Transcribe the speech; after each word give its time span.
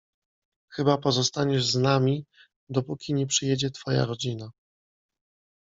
Chyba 0.71 0.97
pozostaniesz 0.97 1.65
z 1.65 1.75
nami, 1.75 2.25
dopóki 2.69 3.13
nie 3.13 3.27
przyjedzie 3.27 3.71
twoja 3.71 4.05
rodzina. 4.05 4.51